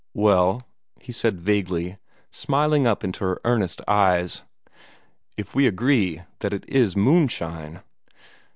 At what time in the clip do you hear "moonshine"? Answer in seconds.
6.95-7.81